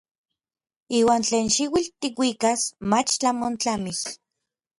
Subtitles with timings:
[0.99, 2.61] Iuan tlen xiuitl tikuikas
[2.91, 4.01] mach tlamon tlamis.